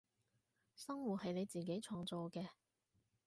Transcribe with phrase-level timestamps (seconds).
[0.73, 2.47] 生活係你自己創造嘅